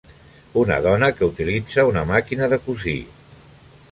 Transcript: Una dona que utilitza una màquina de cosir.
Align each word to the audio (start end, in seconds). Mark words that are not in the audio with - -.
Una 0.61 0.77
dona 0.85 1.09
que 1.19 1.27
utilitza 1.33 1.85
una 1.91 2.03
màquina 2.13 2.49
de 2.55 2.61
cosir. 2.65 2.99